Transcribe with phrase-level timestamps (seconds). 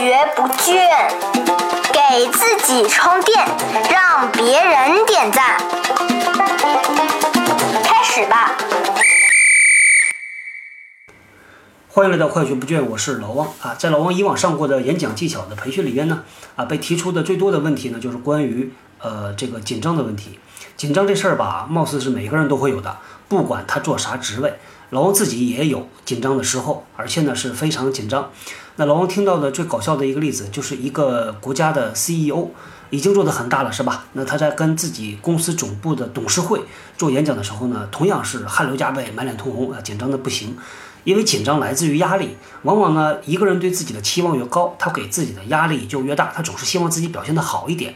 [0.00, 0.80] 学不倦，
[1.92, 3.46] 给自己充电，
[3.92, 5.58] 让别人点赞。
[7.84, 8.56] 开始吧！
[11.88, 13.74] 欢迎来到快学不倦，我是老汪啊。
[13.74, 16.24] 在老汪以往上过的演讲技巧的培训里边呢，
[16.56, 20.40] 啊，被提出的最多的问题呢，就是关于呃这个紧张的问题。
[20.78, 22.96] 紧张这事儿吧，貌似是每个人都会有的，
[23.28, 24.54] 不管他做啥职位。
[24.88, 28.30] 老王自己也有紧张的时候，而且呢是非常紧张。
[28.80, 32.48] 那老王听到的最搞笑的一个例子，就是一个国家的 CEO
[32.88, 34.06] 已经做得很大了，是吧？
[34.14, 36.62] 那他在跟自己公司总部的董事会
[36.96, 40.56] 做演讲的时候呢，同样是汗流浃背、满脸通红啊，紧张的不行。
[41.04, 47.94] 因为紧张来自于压力，往往呢一个人对自己的期望越高，他给自己的压力就越大，他总是希望自己表现得好一点。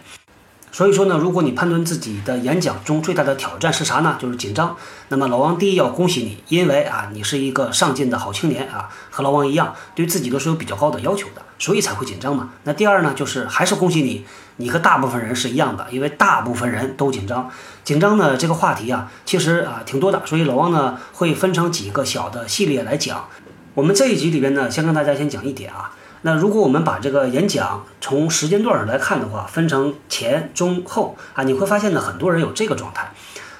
[0.74, 4.16] 所以说呢，如果你判断自己的演讲中最大的挑战是啥呢？
[4.20, 4.76] 就是紧张。
[5.08, 12.50] 那么老王第一要恭喜你，因为啊，你是一个上进的好青年啊，和老王一样，对自己都是有比较高的要求的，所以才会紧张嘛。
[12.64, 14.26] 那第二呢，就是还是恭喜你，
[14.56, 17.48] 你和大部分人是一样的，因为大部分人都紧张。
[17.84, 23.28] 紧张呢这个话题啊，其实啊挺多的，所以老王呢会分成几个小的系列来讲。
[23.74, 25.92] 我们这一集里边呢，先跟大家先讲一点啊。
[26.26, 33.12] 那如果我们把这个演讲从时间段上来看的话，分成前、中、后啊，你会发现呢，很多人有这个状态。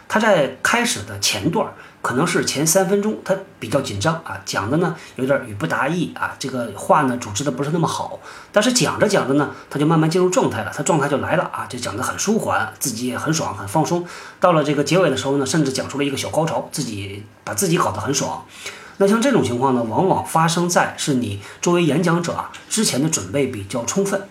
[0.09, 1.69] 他在开始的前段，
[2.01, 8.19] 可能是前三分钟，他比较紧张啊，讲的呢有点语不达意啊，这个话呢组织的不是那么好。
[8.51, 14.07] 但是讲着讲着呢，他就慢慢进入状态了，他状态就来了啊，就讲得很舒缓，自己也很爽，很放松。
[14.41, 18.43] 到了这个结尾的时候呢，甚至讲出了一个小高潮，自己把自己搞得很爽。
[18.99, 24.29] 那像这种情况呢，往往发生在是你作为演讲者啊之前的准备比较充分，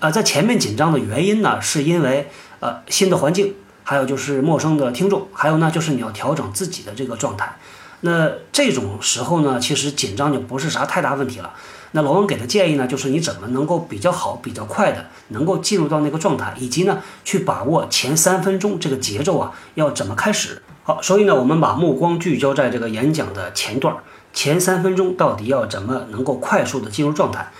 [0.00, 7.56] 呃，在前面紧张的原因呢，是因为呃新的环境，还有就是陌生的听众，还有呢就是你要调整自己的这个状态。
[8.02, 11.52] 那这种时候呢，其实紧张就不是啥太大问题了。
[11.92, 20.62] 那老王给的建议呢，就是你怎么能够比较好、比较快的能够进入到那个状态，以及呢去把握前三分钟这个节奏啊，要怎么开始。
[20.82, 24.00] 好，所以呢，我们把目光聚焦在这个演讲的前段儿，
[24.32, 27.50] 前三分钟到底要怎么能够快速的进入状态？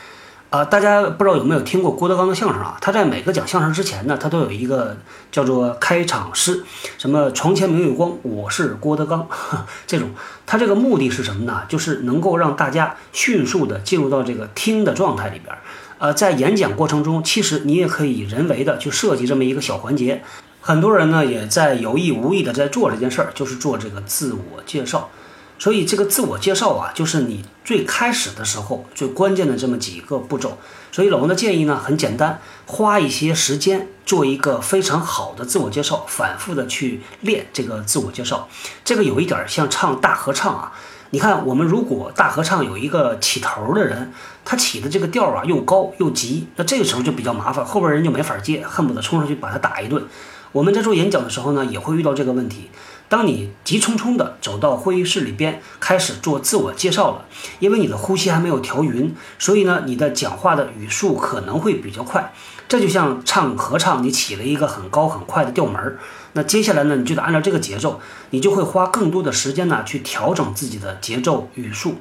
[0.49, 2.77] 啊，大家不知道有没有听过郭德纲的相声啊？
[2.81, 4.97] 他在每个讲相声之前呢，他都有一个
[5.31, 6.65] 叫做开场诗，
[6.99, 9.29] 什么床前明月光，我是郭德纲，
[9.87, 10.09] 这种，
[10.47, 11.63] 他这个目的是什么呢？
[11.69, 15.55] 就是能够让大家迅速的进入到这个听的状态里边。
[15.99, 20.25] 呃，在演讲过程中，其实你也可以人为的去设计这么一个小环节。
[20.61, 25.11] 很多人呢也在有意无意的在做这件事儿，就是做这个自我介绍。
[25.59, 30.57] 所以这个自我介绍啊，就是你最开始的时候最关键的这么几个步骤。
[30.91, 38.49] 所以老王的建议呢很简单，花一些时间做一个非常好的自我介绍，反复的去练这个自我介绍。
[38.85, 40.73] 这个有一点像唱大合唱啊。
[41.11, 44.13] 你看，我们如果大合唱有一个起头的人，
[44.45, 50.03] 他起的这个调啊又高又急，那这个时候就比较麻烦，后边人就没法接，恨不得冲上去把他打一顿。
[50.53, 52.71] 我们在做演讲的时候呢，也会遇到这个问题。
[53.09, 57.25] 当你急匆匆地走到会议室里边，开始做自我介绍了，
[57.59, 62.33] 因为你的呼吸还没有调匀，所以呢，你的讲话的语速可能会比较快。
[62.69, 65.99] 这就像唱合唱，你起了一个很高很快的调门儿，
[66.35, 68.01] 那接下来呢，你就得按照这个节奏，
[68.31, 71.97] 你就会花更多的时间呢去调整自己的节奏语速。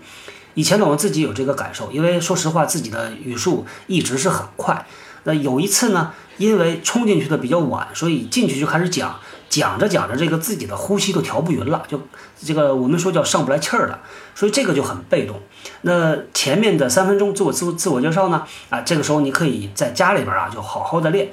[0.53, 4.85] 以前呢，我自己有这个感受，因为说实话，自己的语速一直是很快。
[5.23, 9.19] 那有一次呢，因为冲进去的比较晚，所以进去就开始讲，
[9.49, 12.01] 讲着讲着，这个自己的呼吸都调不匀了，就
[12.41, 13.99] 这个我们说叫上不来气儿了，
[14.35, 15.39] 所以这个就很被动。
[15.81, 21.29] 那前面的三分钟自我自自我介绍呢，啊，这个时候你可以在家里边啊，就好好的练，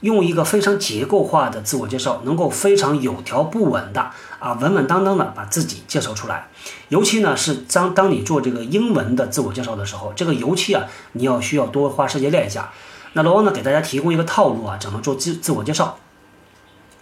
[0.00, 6.48] 用一个非常结构化的自我介绍，能够非常有条不紊的啊，稳稳当当的把自己介绍出来。
[6.88, 12.72] 尤其呢是当当你做这个英文的自我介绍的时候，这个尤其啊，你要需要多花时间练一下。
[13.14, 15.98] 那老王呢，给大家提供一个套路啊，怎么做自自我介绍？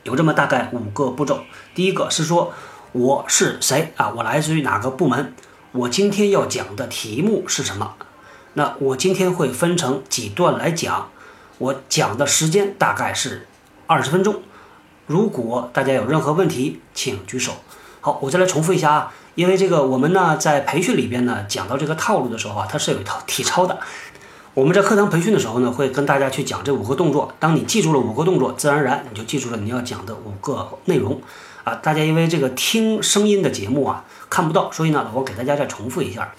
[0.04, 1.40] 有这么大概五个步骤。
[1.74, 2.52] 第一个是说
[2.92, 4.12] 我是谁啊？
[4.16, 5.34] 我来自于哪个部门？
[5.72, 7.94] 我今天要讲的题目是什么？
[8.54, 11.10] 那我今天会分成几段来讲，
[11.58, 13.46] 我讲的时间大概是
[13.86, 14.42] 二十分钟。
[15.06, 17.52] 如果大家有任何问题，请举手。
[18.00, 23.78] 好，我再来重复一下啊，因为这个我们呢在培训里边呢讲到这个套路的时候啊，它是有一套体操的。
[24.56, 27.30] 我们在课堂培训的时候呢，会跟大家去讲这五个动作。
[27.38, 31.20] 当你记住了五个动作，自然而然你就记住了你要讲的五个内容
[31.62, 31.74] 啊。
[31.74, 36.32] 大家因为这个听声音的节目啊看不到，所以呢，我给大家再重复一下：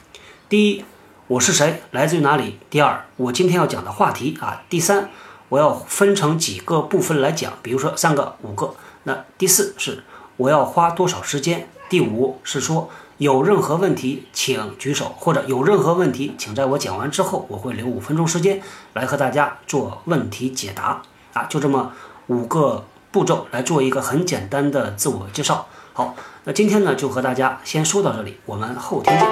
[0.50, 0.84] 第一，
[1.28, 5.12] 我是谁，来自于哪里；第二，我今天要讲的话题啊；第三，
[5.50, 8.74] 我要分成几个部分来讲，比如说三个、五个；
[9.04, 10.04] 那第四是
[10.38, 18.62] 我要花多少时间；第五是说有任何问题请举手，或者有任何问题，请在我讲完之后，我会留五分钟时间
[18.94, 21.02] 来和大家做问题解答
[21.34, 21.94] 啊，就这么
[22.28, 25.66] 五个步骤来做一个很简单的自我介绍。
[25.94, 29.28] 好，那今天呢就和大家先说到这里，我们后天见。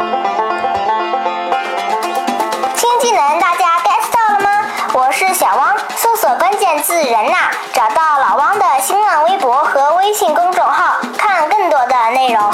[2.76, 4.50] 新技能大家 get 到了吗？
[4.96, 12.52] 我是小汪，搜索关键字“人呐”，找到老汪的新浪微博和微信公众号，看更多的内容。